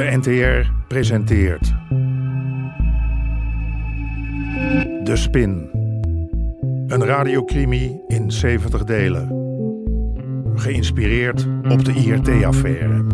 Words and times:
De 0.00 0.16
NTR 0.16 0.70
presenteert. 0.88 1.74
De 5.04 5.16
Spin. 5.16 5.70
Een 6.86 7.04
radiocrimi 7.04 8.00
in 8.06 8.30
70 8.30 8.84
delen. 8.84 9.28
Geïnspireerd 10.54 11.48
op 11.68 11.84
de 11.84 11.92
IRT-affaire. 11.92 13.04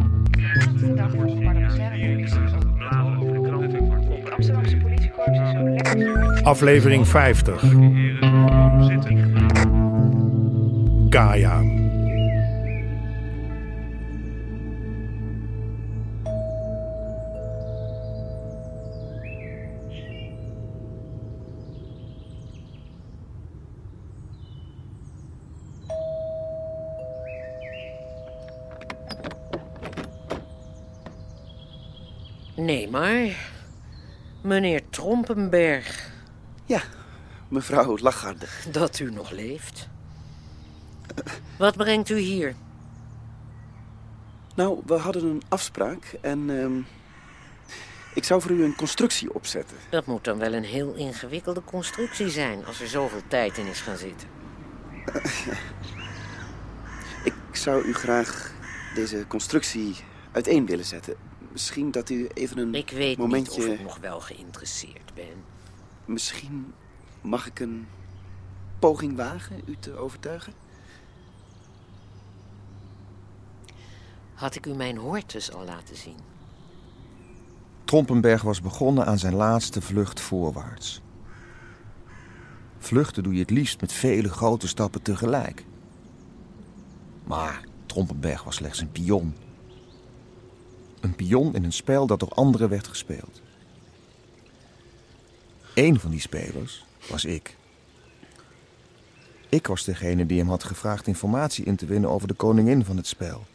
Aflevering 6.42 7.08
50. 7.08 7.64
Gaia. 11.08 11.85
Maar. 33.00 33.50
Meneer 34.42 34.82
Trompenberg, 34.90 36.10
Ja, 36.64 36.82
mevrouw 37.48 37.98
Lagarde. 37.98 38.46
dat 38.70 38.98
u 38.98 39.10
nog 39.10 39.30
leeft. 39.30 39.88
Wat 41.58 41.76
brengt 41.76 42.08
u 42.08 42.18
hier? 42.18 42.54
Nou, 44.54 44.82
we 44.86 44.94
hadden 44.94 45.24
een 45.24 45.42
afspraak 45.48 46.18
en 46.20 46.60
ehm, 46.60 46.78
ik 48.14 48.24
zou 48.24 48.40
voor 48.40 48.50
u 48.50 48.64
een 48.64 48.76
constructie 48.76 49.34
opzetten. 49.34 49.76
Dat 49.90 50.06
moet 50.06 50.24
dan 50.24 50.38
wel 50.38 50.52
een 50.52 50.64
heel 50.64 50.94
ingewikkelde 50.94 51.64
constructie 51.64 52.28
zijn 52.28 52.66
als 52.66 52.80
er 52.80 52.88
zoveel 52.88 53.22
tijd 53.28 53.58
in 53.58 53.66
is 53.66 53.80
gaan 53.80 53.96
zitten. 53.96 54.28
Ik 57.24 57.62
zou 57.62 57.84
u 57.84 57.94
graag 57.94 58.52
deze 58.94 59.24
constructie 59.28 59.96
uiteen 60.32 60.66
willen 60.66 60.84
zetten. 60.84 61.25
Misschien 61.56 61.90
dat 61.90 62.10
u 62.10 62.28
even 62.34 62.58
een 62.58 62.74
Ik 62.74 62.90
weet 62.90 63.18
momentje... 63.18 63.60
niet 63.60 63.68
of 63.68 63.74
ik 63.74 63.82
nog 63.82 63.98
wel 63.98 64.20
geïnteresseerd 64.20 65.14
ben. 65.14 65.44
Misschien 66.04 66.72
mag 67.20 67.46
ik 67.46 67.60
een 67.60 67.86
poging 68.78 69.16
wagen 69.16 69.60
u 69.66 69.76
te 69.80 69.96
overtuigen? 69.96 70.52
Had 74.34 74.54
ik 74.54 74.66
u 74.66 74.74
mijn 74.74 74.96
hortus 74.96 75.52
al 75.52 75.64
laten 75.64 75.96
zien? 75.96 76.16
Trompenberg 77.84 78.42
was 78.42 78.60
begonnen 78.60 79.06
aan 79.06 79.18
zijn 79.18 79.34
laatste 79.34 79.80
vlucht 79.80 80.20
voorwaarts. 80.20 81.00
Vluchten 82.78 83.22
doe 83.22 83.34
je 83.34 83.40
het 83.40 83.50
liefst 83.50 83.80
met 83.80 83.92
vele 83.92 84.28
grote 84.28 84.68
stappen 84.68 85.02
tegelijk. 85.02 85.64
Maar 87.24 87.64
Trompenberg 87.86 88.44
was 88.44 88.54
slechts 88.54 88.80
een 88.80 88.92
pion. 88.92 89.34
Een 91.00 91.14
pion 91.14 91.54
in 91.54 91.64
een 91.64 91.72
spel 91.72 92.06
dat 92.06 92.20
door 92.20 92.32
anderen 92.34 92.68
werd 92.68 92.86
gespeeld. 92.86 93.40
Eén 95.74 96.00
van 96.00 96.10
die 96.10 96.20
spelers 96.20 96.84
was 97.08 97.24
ik. 97.24 97.56
Ik 99.48 99.66
was 99.66 99.84
degene 99.84 100.26
die 100.26 100.38
hem 100.38 100.48
had 100.48 100.64
gevraagd 100.64 101.06
informatie 101.06 101.64
in 101.64 101.76
te 101.76 101.86
winnen 101.86 102.10
over 102.10 102.28
de 102.28 102.34
koningin 102.34 102.84
van 102.84 102.96
het 102.96 103.06
spel. 103.06 103.46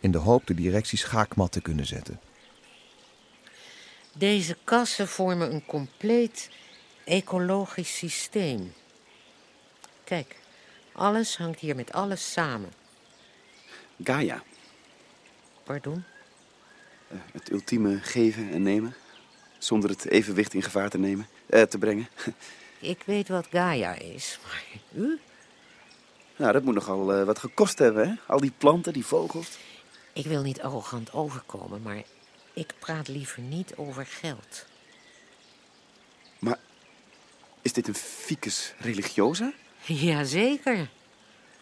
In 0.00 0.10
de 0.10 0.18
hoop 0.18 0.46
de 0.46 0.54
directie 0.54 0.98
schaakmat 0.98 1.52
te 1.52 1.60
kunnen 1.60 1.86
zetten. 1.86 2.20
Deze 4.12 4.56
kassen 4.64 5.08
vormen 5.08 5.54
een 5.54 5.66
compleet 5.66 6.50
ecologisch 7.04 7.96
systeem. 7.96 8.72
Kijk, 10.04 10.36
alles 10.92 11.36
hangt 11.36 11.60
hier 11.60 11.76
met 11.76 11.92
alles 11.92 12.32
samen. 12.32 12.72
Gaia, 14.02 14.42
Pardon? 15.68 16.04
Eh, 17.08 17.18
het 17.32 17.50
ultieme 17.50 17.98
geven 17.98 18.50
en 18.50 18.62
nemen. 18.62 18.94
Zonder 19.58 19.90
het 19.90 20.06
evenwicht 20.06 20.54
in 20.54 20.62
gevaar 20.62 20.90
te, 20.90 20.98
nemen, 20.98 21.26
eh, 21.46 21.62
te 21.62 21.78
brengen. 21.78 22.08
Ik 22.78 23.02
weet 23.04 23.28
wat 23.28 23.46
Gaia 23.50 23.94
is, 23.94 24.38
maar 24.42 24.64
u? 25.02 25.18
Nou, 26.36 26.52
dat 26.52 26.62
moet 26.62 26.74
nogal 26.74 27.14
eh, 27.14 27.24
wat 27.24 27.38
gekost 27.38 27.78
hebben, 27.78 28.08
hè? 28.08 28.14
Al 28.26 28.40
die 28.40 28.52
planten, 28.58 28.92
die 28.92 29.06
vogels. 29.06 29.58
Ik 30.12 30.26
wil 30.26 30.42
niet 30.42 30.60
arrogant 30.60 31.12
overkomen, 31.12 31.82
maar 31.82 32.02
ik 32.52 32.74
praat 32.78 33.08
liever 33.08 33.42
niet 33.42 33.76
over 33.76 34.06
geld. 34.06 34.66
Maar 36.38 36.58
is 37.62 37.72
dit 37.72 37.88
een 37.88 37.94
ficus 37.94 38.74
religiosa? 38.78 39.52
Jazeker. 39.86 40.88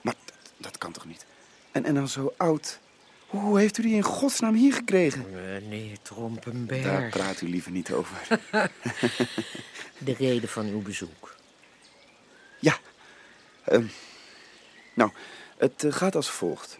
Maar 0.00 0.14
dat, 0.24 0.52
dat 0.56 0.78
kan 0.78 0.92
toch 0.92 1.04
niet? 1.04 1.26
En, 1.72 1.84
en 1.84 1.94
dan 1.94 2.08
zo 2.08 2.34
oud. 2.36 2.78
Hoe 3.26 3.58
heeft 3.58 3.78
u 3.78 3.82
die 3.82 3.94
in 3.94 4.02
godsnaam 4.02 4.54
hier 4.54 4.72
gekregen? 4.72 5.24
Meneer 5.30 5.88
Daar 5.88 5.98
Trompenberg. 6.02 7.08
praat 7.10 7.40
u 7.40 7.48
liever 7.48 7.70
niet 7.70 7.92
over. 7.92 8.40
De 9.98 10.14
reden 10.18 10.48
van 10.48 10.66
uw 10.66 10.82
bezoek. 10.82 11.34
Ja. 12.60 12.78
ehm, 13.64 13.86
nou, 14.94 15.10
het 15.56 15.84
eh, 15.84 15.92
gaat 15.92 16.14
als 16.14 16.30
volgt. 16.30 16.78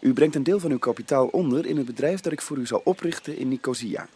U 0.00 0.12
brengt 0.12 0.34
een 0.34 0.42
deel 0.42 0.60
van 0.60 0.70
uw 0.70 0.78
kapitaal 0.78 1.26
onder 1.26 1.66
in 1.66 1.76
het 1.76 1.86
bedrijf 1.86 2.20
dat 2.20 2.32
ik 2.32 2.40
voor 2.40 2.56
u 2.56 2.66
zal 2.66 2.80
oprichten 2.84 3.36
in 3.38 3.48
Nicosia. 3.48 4.08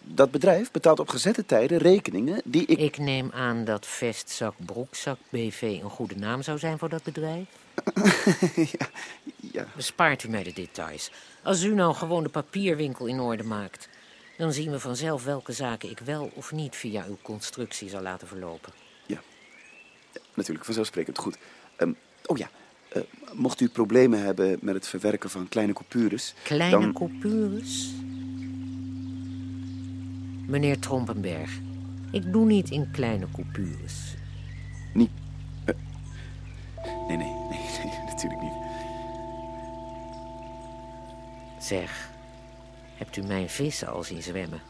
Dat 0.00 0.30
bedrijf 0.30 0.70
betaalt 0.70 0.98
op 0.98 1.08
gezette 1.08 1.46
tijden 1.46 1.78
rekeningen 1.78 2.42
die 2.44 2.66
ik... 2.66 2.78
Ik 2.78 2.98
neem 2.98 3.30
aan 3.32 3.64
dat 3.64 3.86
Vestzak 3.86 4.54
Broekzak 4.56 5.18
BV 5.28 5.62
een 5.82 5.90
goede 5.90 6.16
naam 6.16 6.42
zou 6.42 6.58
zijn 6.58 6.78
voor 6.78 6.88
dat 6.88 7.02
bedrijf. 7.02 7.46
ja, 8.78 8.88
ja, 9.54 9.66
Bespaart 9.76 10.22
u 10.22 10.28
mij 10.28 10.42
de 10.42 10.52
details. 10.52 11.10
Als 11.42 11.62
u 11.62 11.74
nou 11.74 11.94
gewoon 11.94 12.22
de 12.22 12.28
papierwinkel 12.28 13.06
in 13.06 13.20
orde 13.20 13.42
maakt, 13.42 13.88
dan 14.36 14.52
zien 14.52 14.70
we 14.70 14.80
vanzelf 14.80 15.24
welke 15.24 15.52
zaken 15.52 15.90
ik 15.90 15.98
wel 15.98 16.30
of 16.34 16.52
niet 16.52 16.76
via 16.76 17.04
uw 17.08 17.18
constructie 17.22 17.88
zal 17.88 18.02
laten 18.02 18.28
verlopen. 18.28 18.72
ja. 19.06 19.20
Natuurlijk, 20.34 20.64
vanzelfsprekend. 20.64 21.18
Goed. 21.18 21.38
Ehm, 21.76 21.92
oh 22.26 22.38
ja, 22.38 22.50
eh, 22.88 23.02
mocht 23.32 23.60
u 23.60 23.68
problemen 23.68 24.22
hebben 24.22 24.58
met 24.60 24.74
het 24.74 24.88
verwerken 24.88 25.30
van 25.30 25.48
kleine 25.48 25.72
coupures... 25.72 26.34
Kleine 26.42 26.80
dan... 26.80 26.92
coupures? 26.92 27.90
Meneer 30.46 30.78
Trompenberg, 30.78 31.58
ik 32.12 32.32
doe 32.32 32.46
niet 32.46 32.70
in 32.70 32.90
kleine 32.90 33.26
coupures. 33.32 34.14
Zeg, 41.64 42.10
hebt 42.94 43.16
u 43.16 43.22
mijn 43.22 43.48
vissen 43.48 43.88
al 43.88 44.02
zien 44.02 44.22
zwemmen? 44.22 44.62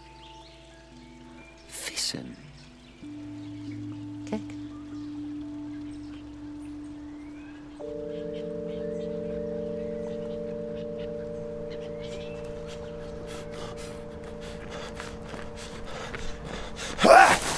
Vissen. 1.66 2.36
Kijk. 4.30 4.42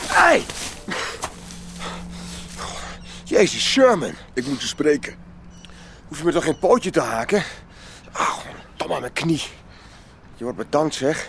Hey! 0.08 0.44
Jezus, 3.24 3.70
Sherman. 3.70 4.14
Ik 4.34 4.46
moet 4.46 4.60
je 4.60 4.66
spreken. 4.66 5.14
Hoef 6.08 6.18
je 6.18 6.24
me 6.24 6.32
toch 6.32 6.44
geen 6.44 6.58
pootje 6.58 6.90
te 6.90 7.00
haken? 7.00 7.42
Aan 8.94 9.00
mijn 9.00 9.12
knie. 9.12 9.42
Je 10.36 10.44
wordt 10.44 10.58
bedankt, 10.58 10.94
zeg. 10.94 11.28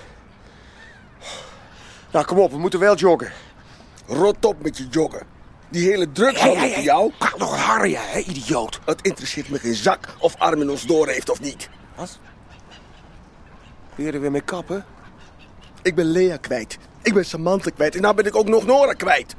Nou, 2.12 2.26
kom 2.26 2.40
op, 2.40 2.52
we 2.52 2.58
moeten 2.58 2.80
wel 2.80 2.96
joggen. 2.96 3.32
Rot 4.06 4.46
op 4.46 4.62
met 4.62 4.78
je 4.78 4.88
joggen. 4.90 5.28
Die 5.70 5.90
hele 5.90 6.12
druk 6.12 6.38
Hey, 6.40 6.50
van 6.50 6.58
hey, 6.58 6.70
hey. 6.70 6.84
jou. 6.84 7.12
Praat 7.18 7.38
nog 7.38 7.86
jij, 7.86 8.06
hè, 8.12 8.20
idioot. 8.20 8.80
Het 8.86 9.02
interesseert 9.02 9.50
me 9.50 9.60
geen 9.60 9.76
zak 9.76 10.16
of 10.20 10.36
Armin 10.38 10.70
ons 10.70 10.86
door 10.86 11.08
heeft 11.08 11.30
of 11.30 11.40
niet. 11.40 11.70
Wat? 11.96 12.20
Je 13.96 14.12
er 14.12 14.22
weer 14.22 14.32
mee 14.32 14.42
kappen? 14.42 14.86
Ik 15.82 15.96
ben 15.96 16.06
Lea 16.06 16.38
kwijt. 16.38 16.78
Ik 17.02 17.14
ben 17.14 17.26
Samantha 17.26 17.70
kwijt. 17.70 17.96
En 17.96 18.02
nou 18.02 18.16
ben 18.16 18.26
ik 18.26 18.36
ook 18.36 18.48
nog 18.48 18.66
Nora 18.66 18.94
kwijt. 18.94 19.36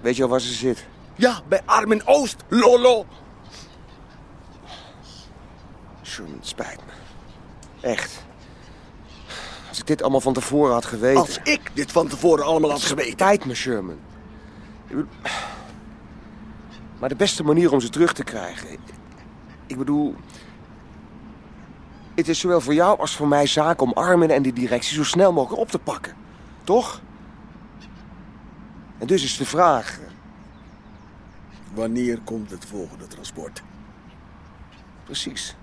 Weet 0.00 0.16
je 0.16 0.22
al 0.22 0.28
waar 0.28 0.40
ze 0.40 0.52
zit? 0.52 0.84
Ja, 1.14 1.40
bij 1.48 1.60
Armin 1.64 2.06
Oost. 2.06 2.36
Lolo. 2.48 3.06
Sherman, 6.14 6.38
spijt 6.40 6.80
me. 6.86 6.92
Echt. 7.88 8.24
Als 9.68 9.78
ik 9.78 9.86
dit 9.86 10.02
allemaal 10.02 10.20
van 10.20 10.32
tevoren 10.32 10.72
had 10.72 10.84
geweten... 10.84 11.20
Als 11.20 11.38
ik 11.42 11.70
dit 11.74 11.92
van 11.92 12.08
tevoren 12.08 12.44
allemaal 12.44 12.70
had 12.70 12.82
geweten. 12.82 13.12
Spijt 13.12 13.44
me, 13.44 13.54
Sherman. 13.54 13.98
Maar 16.98 17.08
de 17.08 17.16
beste 17.16 17.42
manier 17.42 17.72
om 17.72 17.80
ze 17.80 17.88
terug 17.88 18.12
te 18.12 18.24
krijgen... 18.24 18.68
Ik 19.66 19.78
bedoel... 19.78 20.14
Het 22.14 22.28
is 22.28 22.38
zowel 22.38 22.60
voor 22.60 22.74
jou 22.74 23.00
als 23.00 23.16
voor 23.16 23.28
mij 23.28 23.46
zaak 23.46 23.80
om 23.80 23.92
Armin 23.92 24.30
en 24.30 24.42
de 24.42 24.52
directie 24.52 24.94
zo 24.94 25.04
snel 25.04 25.32
mogelijk 25.32 25.60
op 25.60 25.70
te 25.70 25.78
pakken. 25.78 26.14
Toch? 26.64 27.00
En 28.98 29.06
dus 29.06 29.24
is 29.24 29.36
de 29.36 29.46
vraag... 29.46 29.98
Wanneer 31.72 32.20
komt 32.20 32.50
het 32.50 32.64
volgende 32.64 33.06
transport? 33.06 33.62
Precies. 35.04 35.56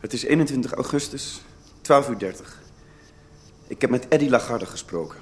Het 0.00 0.12
is 0.12 0.22
21 0.22 0.72
augustus, 0.72 1.42
12 1.80 2.08
uur 2.08 2.18
30. 2.18 2.62
Ik 3.66 3.80
heb 3.80 3.90
met 3.90 4.08
Eddy 4.08 4.28
Lagarde 4.28 4.66
gesproken. 4.66 5.18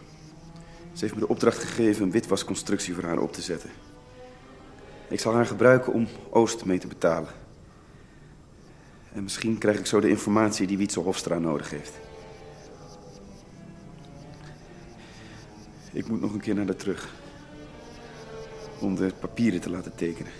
Ze 0.92 1.00
heeft 1.00 1.14
me 1.14 1.20
de 1.20 1.28
opdracht 1.28 1.58
gegeven 1.58 2.02
een 2.02 2.10
witwasconstructie 2.10 2.94
voor 2.94 3.04
haar 3.04 3.18
op 3.18 3.32
te 3.32 3.42
zetten. 3.42 3.70
Ik 5.08 5.20
zal 5.20 5.34
haar 5.34 5.46
gebruiken 5.46 5.92
om 5.92 6.08
Oost 6.30 6.64
mee 6.64 6.78
te 6.78 6.86
betalen. 6.86 7.28
En 9.12 9.22
misschien 9.22 9.58
krijg 9.58 9.78
ik 9.78 9.86
zo 9.86 10.00
de 10.00 10.08
informatie 10.08 10.66
die 10.66 10.78
Wietse 10.78 11.00
Hofstra 11.00 11.38
nodig 11.38 11.70
heeft. 11.70 11.92
Ik 15.92 16.08
moet 16.08 16.20
nog 16.20 16.32
een 16.32 16.40
keer 16.40 16.54
naar 16.54 16.66
de 16.66 16.76
terug. 16.76 17.14
Om 18.80 18.94
de 18.94 19.12
papieren 19.20 19.60
te 19.60 19.70
laten 19.70 19.94
tekenen. 19.94 20.32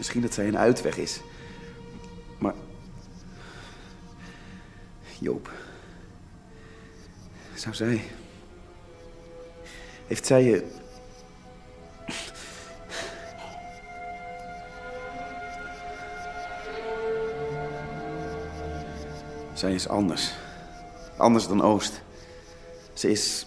Misschien 0.00 0.20
dat 0.22 0.34
zij 0.34 0.48
een 0.48 0.58
uitweg 0.58 0.96
is. 0.96 1.20
Maar. 2.38 2.54
Joop. 5.18 5.50
Zou 7.54 7.74
zij. 7.74 8.02
Heeft 10.06 10.26
zij 10.26 10.42
je. 10.42 10.64
Zij 19.52 19.74
is 19.74 19.88
anders. 19.88 20.32
Anders 21.16 21.48
dan 21.48 21.62
Oost. 21.62 22.00
Ze 22.92 23.10
is. 23.10 23.46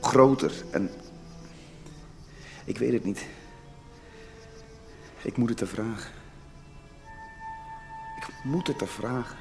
groter 0.00 0.52
en. 0.70 0.90
Ik 2.64 2.78
weet 2.78 2.92
het 2.92 3.04
niet. 3.04 3.26
Ik 5.26 5.36
moet 5.36 5.48
het 5.48 5.58
te 5.58 5.66
vragen. 5.66 6.12
Ik 8.16 8.26
moet 8.42 8.66
het 8.66 8.78
te 8.78 8.86
vragen. 8.86 9.36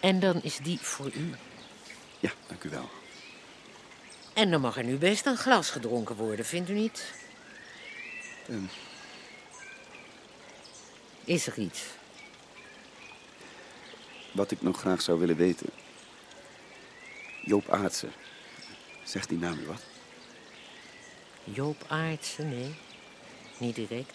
En 0.00 0.20
dan 0.20 0.42
is 0.42 0.58
die 0.58 0.78
voor 0.80 1.12
u. 1.14 1.34
Ja, 2.20 2.30
dank 2.46 2.64
u 2.64 2.70
wel. 2.70 2.88
En 4.32 4.50
dan 4.50 4.60
mag 4.60 4.76
er 4.76 4.84
nu 4.84 4.96
best 4.96 5.26
een 5.26 5.36
glas 5.36 5.70
gedronken 5.70 6.16
worden, 6.16 6.44
vindt 6.44 6.70
u 6.70 6.74
niet? 6.74 7.12
Ehm. 8.48 8.64
Is 11.24 11.46
er 11.46 11.58
iets? 11.58 11.86
Wat 14.32 14.50
ik 14.50 14.62
nog 14.62 14.78
graag 14.78 15.02
zou 15.02 15.18
willen 15.18 15.36
weten. 15.36 15.68
Joop 17.42 17.68
Aartsen. 17.70 18.12
Zegt 19.08 19.28
die 19.28 19.38
naam 19.38 19.58
u 19.58 19.66
wat? 19.66 19.82
Joop 21.44 21.84
Aartsen, 21.86 22.48
nee. 22.48 22.74
Niet 23.58 23.74
direct. 23.74 24.14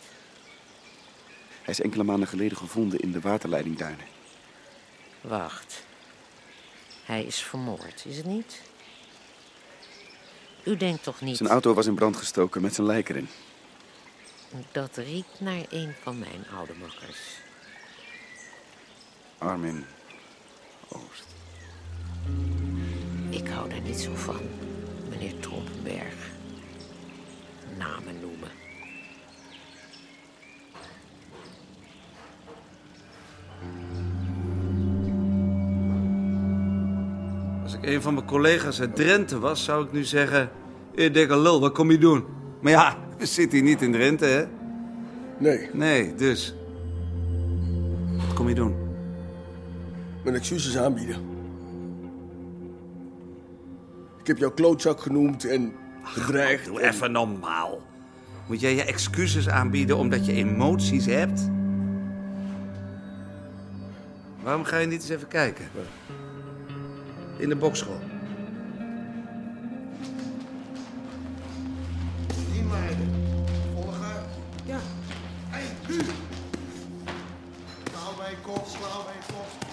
Hij 1.62 1.74
is 1.74 1.82
enkele 1.82 2.04
maanden 2.04 2.28
geleden 2.28 2.58
gevonden 2.58 3.00
in 3.00 3.12
de 3.12 3.20
waterleidingduinen. 3.20 4.06
Wacht. 5.22 5.86
Hij 7.06 7.24
is 7.24 7.42
vermoord, 7.42 8.04
is 8.06 8.18
het 8.18 8.26
niet? 8.26 8.62
U 10.64 10.78
denkt 10.78 11.04
toch 11.04 11.22
niet... 11.22 11.38
Zijn 11.38 11.50
auto 11.50 11.74
was 11.74 11.86
in 11.86 11.96
brand 11.96 12.18
gestoken 12.18 12.62
met 12.62 12.76
zijn 12.76 12.88
lijk 12.88 13.10
erin. 13.10 13.28
Dat 14.72 14.98
riekt 14.98 15.40
naar 15.40 15.66
een 15.70 15.94
van 16.02 16.20
mijn 16.20 16.46
oude 16.58 16.74
makkers. 16.74 17.20
Armin 19.38 19.86
Oost. 20.88 21.26
Ik 23.30 23.48
hou 23.48 23.70
daar 23.70 23.82
niet 23.82 24.00
zo 24.00 24.16
van, 24.16 24.42
meneer 25.24 25.40
Trompenberg. 25.40 26.32
Namen 27.78 28.16
noemen. 28.22 28.50
Als 37.64 37.74
ik 37.74 37.86
een 37.86 38.02
van 38.02 38.14
mijn 38.14 38.26
collega's 38.26 38.80
uit 38.82 38.96
Drenthe 38.96 39.40
was, 39.40 39.64
zou 39.64 39.86
ik 39.86 39.92
nu 39.92 40.04
zeggen... 40.04 40.50
"Eh, 40.96 41.14
dikke 41.14 41.38
lul, 41.40 41.60
wat 41.60 41.72
kom 41.72 41.92
je 41.92 41.98
doen? 41.98 42.24
Maar 42.62 42.72
ja, 42.72 42.98
we 43.18 43.26
zitten 43.26 43.58
hier 43.58 43.68
niet 43.68 43.82
in 43.82 43.92
Drenthe, 43.92 44.26
hè? 44.26 44.44
Nee, 45.38 45.70
Nee, 45.74 46.16
dus... 46.16 46.56
Wat 48.18 48.34
kom 48.34 48.50
je 48.50 48.56
doen? 48.56 48.76
mijn 50.24 50.36
excuses 50.36 50.78
aanbieden. 50.78 51.16
Ik 54.24 54.30
heb 54.30 54.38
jou 54.38 54.54
klootzak 54.54 55.00
genoemd 55.02 55.46
en 55.46 55.74
bedreigd. 56.16 56.66
Doe 56.66 56.82
en- 56.82 56.90
even 56.90 57.12
normaal. 57.12 57.82
Moet 58.48 58.60
jij 58.60 58.76
je 58.76 58.84
excuses 58.84 59.50
aanbieden 59.50 59.98
omdat 59.98 60.26
je 60.26 60.32
emoties 60.34 61.06
hebt? 61.06 61.42
Waarom 64.44 64.64
ga 64.64 64.78
je 64.78 64.88
niet 64.88 65.02
eens 65.02 65.10
even 65.10 65.28
kijken? 65.28 65.66
In 67.38 67.50
de 67.50 67.56
bokschool. 67.56 68.00
Inleiden. 72.56 73.10
Volgen. 73.74 74.24
Ja. 74.66 74.78
Hé, 75.50 75.62
nu. 75.88 75.98
Klauw 77.84 78.16
bij 78.18 78.30
je 78.30 78.36
kop, 78.42 78.66
klauw 78.68 79.04
bij 79.04 79.14
je 79.20 79.34
kop. 79.34 79.68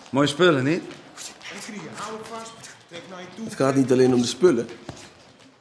naar 3.11 3.21
je 3.21 3.27
toe. 3.35 3.45
Het 3.45 3.55
gaat 3.55 3.75
niet 3.75 3.93
alleen 3.93 4.15
om 4.15 4.21
de 4.21 4.27
spullen. 4.27 4.69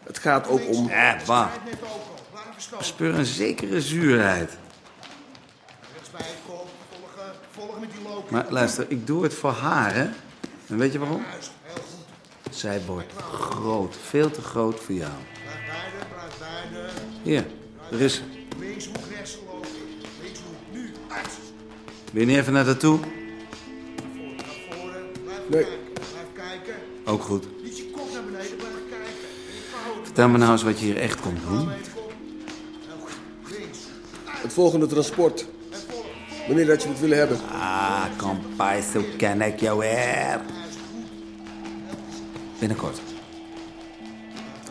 Het 0.04 0.18
gaat 0.18 0.48
ook 0.48 0.68
om... 0.68 0.88
Ja, 0.90 1.18
waar. 1.26 1.50
Strijd 1.50 1.66
net 1.66 1.82
ook 1.84 1.90
al. 1.90 2.16
Laat 2.34 2.44
hem 2.44 2.54
verstoten. 2.54 2.86
Speur 2.86 3.16
een 3.16 3.26
zekere 3.26 3.82
zuurheid. 3.82 4.58
Maar 8.30 8.46
luister, 8.50 8.86
ik 8.90 9.08
doe 9.08 9.24
het 9.24 9.34
voor 9.34 9.52
haar, 9.52 9.94
hè? 9.94 10.10
En 10.68 10.78
weet 10.78 10.92
je 10.94 11.00
waarom? 11.00 11.24
Zij 12.50 12.82
wordt 12.86 13.14
groot. 13.22 13.96
Veel 14.08 14.32
te 14.32 14.42
groot 14.42 14.80
voor 14.80 14.96
jou. 14.96 15.12
Hier, 17.24 17.46
er 17.92 18.02
is. 18.02 18.22
Linkshoek. 18.60 18.96
Linkshoek, 19.10 20.56
nu. 20.72 20.92
Wil 22.12 22.22
je 22.22 22.28
niet 22.28 22.38
even 22.38 22.54
naar 22.54 22.66
daartoe? 22.66 23.00
Nee. 25.50 25.64
kijken. 25.64 25.94
Blijf 25.94 26.28
kijken. 26.34 26.76
Ook 27.06 27.22
goed. 27.22 27.48
Niet 27.64 27.78
je 27.78 27.90
kop 27.92 28.14
naar 28.14 28.24
beneden, 28.24 28.56
blijf 28.58 28.74
kijken. 28.90 30.04
Vertel 30.04 30.30
me 30.30 30.38
nou 30.38 30.52
eens 30.52 30.64
wat 30.64 30.80
je 30.80 30.86
hier 30.86 30.98
echt 30.98 31.20
komt 31.20 31.42
doen. 31.48 31.70
Het 34.26 34.54
volgende 34.54 34.86
transport. 34.86 35.46
Wanneer 36.48 36.66
dat 36.66 36.84
je 36.84 36.90
het 36.90 37.00
willen 37.00 37.18
hebben. 37.18 37.40
Ah, 37.52 38.06
kompai, 38.18 38.82
zo 38.82 39.04
ken 39.18 39.42
ik 39.42 39.60
jou 39.60 39.80
weer. 39.80 40.42
Binnenkort. 42.60 43.00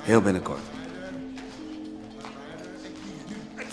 Heel 0.00 0.20
binnenkort. 0.20 0.60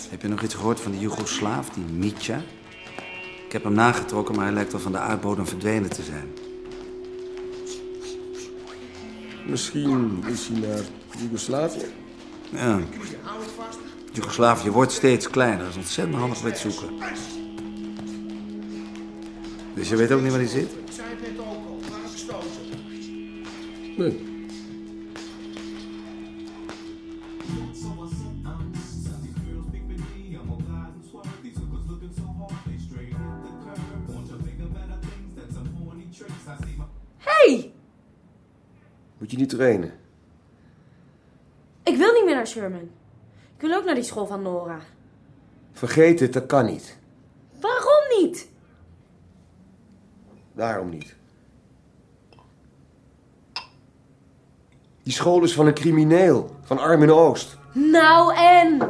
Heb 0.09 0.21
je 0.21 0.27
nog 0.27 0.41
iets 0.41 0.53
gehoord 0.53 0.79
van 0.79 0.91
die 0.91 1.01
Joegoslaaf, 1.01 1.69
die 1.69 1.83
Mitja? 1.83 2.41
Ik 3.45 3.51
heb 3.51 3.63
hem 3.63 3.73
nagetrokken, 3.73 4.35
maar 4.35 4.45
hij 4.45 4.53
lijkt 4.53 4.73
al 4.73 4.79
van 4.79 4.91
de 4.91 4.97
aardbodem 4.97 5.47
verdwenen 5.47 5.89
te 5.89 6.03
zijn. 6.03 6.33
Misschien 9.45 10.23
is 10.27 10.47
hij 10.47 10.59
naar 10.59 10.81
Joegoslavië. 11.19 11.85
Ja. 12.49 12.79
Joegoslavië 14.11 14.69
wordt 14.69 14.91
steeds 14.91 15.29
kleiner. 15.29 15.59
Dat 15.59 15.69
is 15.69 15.75
ontzettend 15.75 16.17
handig 16.17 16.41
bij 16.41 16.51
het 16.51 16.59
zoeken. 16.59 16.89
Dus 19.73 19.89
je 19.89 19.95
weet 19.95 20.11
ook 20.11 20.21
niet 20.21 20.31
waar 20.31 20.39
hij 20.39 20.49
zit? 20.49 20.71
Ik 20.71 20.91
zei 20.91 21.07
het 21.09 21.21
net 21.21 21.39
ook 21.39 21.45
al. 21.45 21.79
Laat 21.81 22.01
hem 22.01 22.09
verstoten. 22.09 22.49
Nee. 23.97 24.32
Moet 39.23 39.31
je 39.31 39.37
niet 39.37 39.49
trainen? 39.49 39.91
Ik 41.83 41.97
wil 41.97 42.13
niet 42.13 42.25
meer 42.25 42.35
naar 42.35 42.47
Sherman. 42.47 42.89
Ik 43.55 43.61
wil 43.61 43.77
ook 43.77 43.85
naar 43.85 43.95
die 43.95 44.03
school 44.03 44.25
van 44.25 44.41
Nora. 44.41 44.79
Vergeet 45.71 46.19
het, 46.19 46.33
dat 46.33 46.45
kan 46.45 46.65
niet. 46.65 46.97
Waarom 47.59 48.21
niet? 48.21 48.49
Daarom 50.53 50.89
niet. 50.89 51.15
Die 55.03 55.13
school 55.13 55.43
is 55.43 55.53
van 55.53 55.67
een 55.67 55.73
crimineel, 55.73 56.55
van 56.61 56.77
Armin 56.77 57.11
Oost. 57.11 57.57
Nou 57.73 58.35
en? 58.35 58.81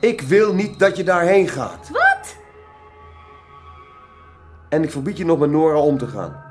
Ik 0.00 0.20
wil 0.20 0.54
niet 0.54 0.78
dat 0.78 0.96
je 0.96 1.04
daarheen 1.04 1.48
gaat. 1.48 1.88
Wat? 1.88 2.36
En 4.68 4.82
ik 4.82 4.90
verbied 4.90 5.16
je 5.16 5.24
nog 5.24 5.38
met 5.38 5.50
Nora 5.50 5.78
om 5.78 5.98
te 5.98 6.06
gaan. 6.06 6.45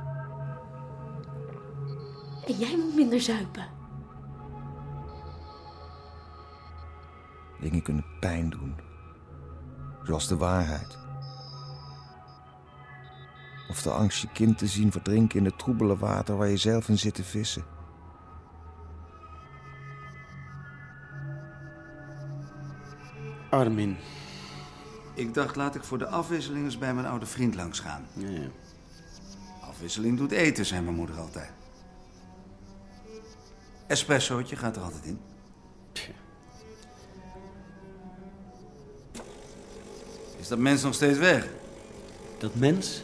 En 2.48 2.58
jij 2.58 2.78
moet 2.78 2.96
minder 2.96 3.22
zuipen. 3.22 3.66
Dingen 7.60 7.82
kunnen 7.82 8.06
pijn 8.20 8.50
doen. 8.50 8.76
Zoals 10.04 10.28
de 10.28 10.38
waarheid. 10.38 10.98
Of 13.70 13.82
de 13.82 13.92
angst 13.92 14.22
je 14.22 14.28
kind 14.34 14.58
te 14.58 14.68
zien 14.68 14.92
verdrinken 14.92 15.40
in 15.40 15.46
het 15.46 15.58
troebele 15.58 15.98
water 15.98 16.38
waar 16.38 16.48
je 16.48 16.58
zelf 16.58 16.90
in 16.90 16.98
zit 16.98 17.14
te 17.14 17.24
vissen. 17.24 17.64
Armin. 23.50 23.98
Ik 25.14 25.34
dacht, 25.34 25.56
laat 25.56 25.76
ik 25.76 25.84
voor 25.84 25.98
de 25.98 26.08
afwisseling 26.08 26.66
eens 26.66 26.78
bij 26.78 26.94
mijn 26.94 27.08
oude 27.08 27.26
vriend 27.26 27.56
langs 27.56 27.80
gaan. 27.80 28.06
Ja, 28.14 28.30
ja. 28.30 28.48
Afwisseling 29.62 30.18
doet 30.18 30.32
eten, 30.32 30.66
zei 30.66 30.82
mijn 30.82 30.96
moeder 30.96 31.18
altijd. 31.18 31.52
Espressootje 33.88 34.56
gaat 34.56 34.76
er 34.76 34.82
altijd 34.82 35.06
in. 35.06 35.20
Is 40.40 40.48
dat 40.48 40.60
mens 40.60 40.84
nog 40.84 40.94
steeds 40.94 41.18
weg? 41.18 41.48
Dat 42.38 42.56
mens? 42.56 43.04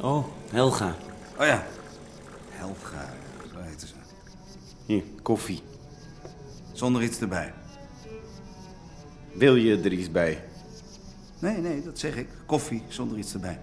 Oh, 0.00 0.26
Helga. 0.50 0.96
Oh 1.38 1.46
ja. 1.46 1.66
Helga, 2.50 3.12
zo 3.52 3.58
heette 3.60 3.86
ze. 3.86 3.94
Hier, 4.86 5.04
koffie. 5.22 5.62
Zonder 6.72 7.02
iets 7.02 7.20
erbij. 7.20 7.52
Wil 9.32 9.54
je 9.54 9.80
er 9.80 9.92
iets 9.92 10.10
bij? 10.10 10.44
Nee, 11.38 11.56
nee, 11.56 11.82
dat 11.82 11.98
zeg 11.98 12.16
ik. 12.16 12.28
Koffie 12.46 12.82
zonder 12.88 13.18
iets 13.18 13.34
erbij. 13.34 13.60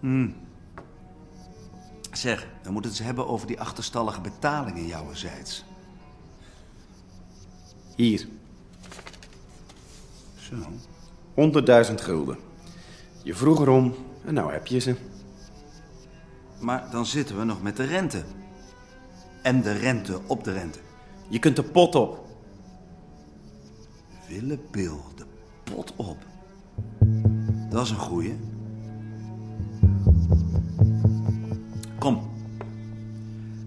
Hmm. 0.00 0.45
Zeg, 2.16 2.46
we 2.62 2.70
moeten 2.70 2.90
het 2.90 2.98
eens 2.98 3.08
hebben 3.08 3.28
over 3.28 3.46
die 3.46 3.60
achterstallige 3.60 4.20
betalingen 4.20 4.86
jouwerzijds. 4.86 5.64
Hier, 7.96 8.28
Zo. 10.36 10.56
100.000 11.88 11.94
gulden. 11.94 12.36
Je 13.22 13.34
vroeg 13.34 13.60
erom 13.60 13.94
en 14.24 14.34
nou 14.34 14.52
heb 14.52 14.66
je 14.66 14.78
ze. 14.78 14.96
Maar 16.60 16.90
dan 16.90 17.06
zitten 17.06 17.38
we 17.38 17.44
nog 17.44 17.62
met 17.62 17.76
de 17.76 17.84
rente. 17.84 18.22
En 19.42 19.62
de 19.62 19.72
rente 19.72 20.20
op 20.26 20.44
de 20.44 20.52
rente. 20.52 20.78
Je 21.28 21.38
kunt 21.38 21.56
de 21.56 21.62
pot 21.62 21.94
op. 21.94 22.26
Willebil, 24.28 25.04
de 25.16 25.24
pot 25.64 25.92
op. 25.96 26.18
Dat 27.70 27.84
is 27.84 27.90
een 27.90 27.96
goeie. 27.96 28.36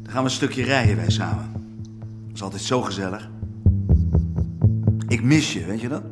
Dan 0.10 0.18
gaan 0.18 0.28
we 0.28 0.34
een 0.34 0.38
stukje 0.38 0.64
rijden 0.64 0.96
wij 0.96 1.10
samen. 1.10 1.52
Dat 2.28 2.36
is 2.36 2.42
altijd 2.42 2.62
zo 2.62 2.82
gezellig. 2.82 3.30
Ik 5.08 5.24
mis 5.24 5.54
je, 5.54 5.66
weet 5.66 5.82
je 5.82 5.88
dat? 5.88 6.04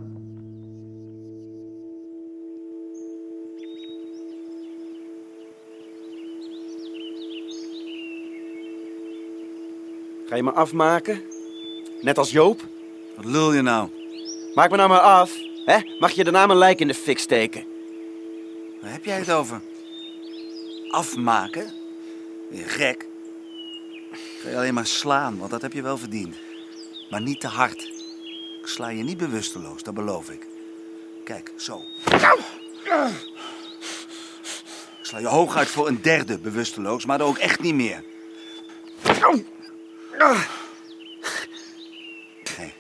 Ga 10.26 10.36
je 10.36 10.44
me 10.44 10.52
afmaken? 10.52 11.22
Net 12.02 12.18
als 12.18 12.32
Joop? 12.32 12.68
Wat 13.16 13.26
lul 13.26 13.54
je 13.54 13.62
nou? 13.62 13.90
Maak 14.54 14.70
me 14.70 14.78
nou 14.78 14.90
maar 14.90 15.00
af. 15.00 15.36
Hè? 15.66 15.78
Mag 16.00 16.12
je 16.12 16.24
daarna 16.24 16.46
mijn 16.46 16.60
lijk 16.60 16.80
in 16.80 16.88
de 16.88 16.94
fik 16.94 17.20
steken? 17.20 17.64
Waar 18.82 18.92
heb 18.92 19.06
jij 19.06 19.18
het 19.18 19.32
over? 19.32 19.62
Afmaken? 20.90 21.72
Ben 22.50 22.58
je 22.58 22.64
gek? 22.64 23.08
Ga 24.48 24.54
je 24.54 24.60
alleen 24.60 24.74
maar 24.74 24.88
slaan, 24.88 25.38
want 25.38 25.52
dat 25.52 25.62
heb 25.62 25.74
je 25.74 25.82
wel 25.82 25.98
verdiend. 25.98 26.36
Maar 27.10 27.22
niet 27.22 27.40
te 27.40 27.48
hard. 27.48 27.84
Ik 28.62 28.68
sla 28.68 28.88
je 28.90 29.04
niet 29.04 29.18
bewusteloos, 29.18 29.84
dat 29.84 29.94
beloof 29.94 30.30
ik. 30.30 30.48
Kijk, 31.24 31.52
zo. 31.56 31.82
Ik 35.00 35.02
sla 35.02 35.20
je 35.20 35.28
hooguit 35.28 35.68
voor 35.68 35.88
een 35.88 36.02
derde 36.02 36.40
bewusteloos, 36.40 37.06
maar 37.06 37.18
dan 37.18 37.28
ook 37.28 37.38
echt 37.38 37.60
niet 37.60 37.74
meer. 37.74 38.04
Nee. 42.58 42.74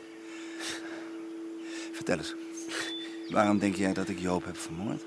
Vertel 1.91 2.17
eens. 2.17 2.35
Waarom 3.29 3.59
denk 3.59 3.75
jij 3.75 3.93
dat 3.93 4.09
ik 4.09 4.19
Joop 4.19 4.45
heb 4.45 4.57
vermoord? 4.57 5.03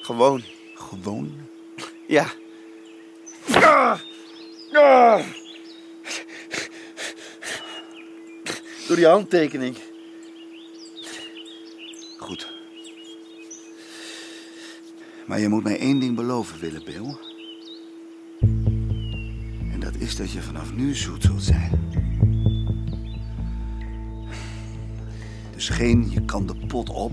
Gewoon. 0.00 0.44
Gewoon? 0.74 1.34
Ja. 2.06 2.26
Door 8.94 9.02
die 9.02 9.12
handtekening. 9.12 9.76
Goed. 12.18 12.52
Maar 15.26 15.40
je 15.40 15.48
moet 15.48 15.62
mij 15.62 15.78
één 15.78 15.98
ding 15.98 16.16
beloven, 16.16 16.60
Willebeel. 16.60 17.18
En 19.72 19.80
dat 19.80 19.94
is 19.98 20.16
dat 20.16 20.30
je 20.30 20.42
vanaf 20.42 20.74
nu 20.74 20.94
zoet 20.94 21.22
zult 21.22 21.42
zijn. 21.42 21.90
Dus 25.54 25.68
geen 25.68 26.10
je 26.10 26.24
kan 26.24 26.46
de 26.46 26.56
pot 26.66 26.90
op. 26.90 27.12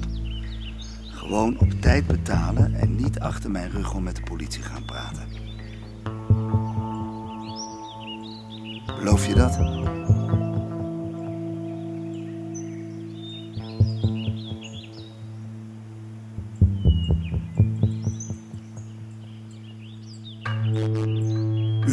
Gewoon 1.10 1.60
op 1.60 1.72
tijd 1.80 2.08
betalen 2.08 2.74
en 2.74 2.96
niet 2.96 3.20
achter 3.20 3.52
mijn 3.52 3.70
rug 3.70 3.94
om 3.94 4.04
met 4.04 4.16
de 4.16 4.24
politie 4.24 4.62
gaan 4.62 4.86
praten. 4.86 5.28
Beloof 9.00 9.28
je 9.28 9.34
dat? 9.34 9.60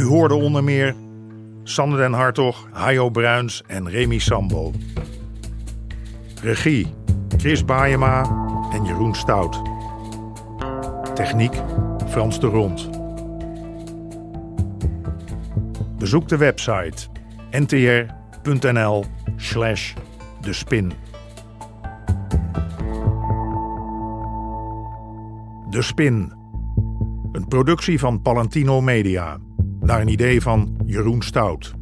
Hoorde 0.09 0.35
onder 0.35 0.65
meer 0.65 0.95
Sander 1.65 1.99
den 1.99 2.13
Hartog, 2.13 2.69
Hajo 2.73 3.11
Bruins 3.11 3.63
en 3.67 3.89
Remy 3.89 4.19
Sambo. 4.19 4.73
Regie 6.43 6.87
Chris 7.37 7.65
Baayema 7.65 8.23
en 8.73 8.85
Jeroen 8.85 9.15
Stout. 9.15 9.63
Techniek 11.15 11.53
Frans 12.09 12.41
de 12.41 12.47
Rond. 12.47 12.91
Bezoek 15.99 16.29
de 16.29 16.37
website 16.37 17.09
ntr.nl 17.51 19.05
slash 19.37 19.95
de 20.41 20.53
spin. 20.53 20.93
De 25.71 25.83
Spin. 25.83 26.33
Een 27.33 27.49
productie 27.49 27.99
van 27.99 28.23
Palantino 28.23 28.81
Media. 28.81 29.39
Naar 29.89 30.01
een 30.01 30.09
idee 30.09 30.41
van 30.41 30.77
Jeroen 30.87 31.23
Stout. 31.23 31.78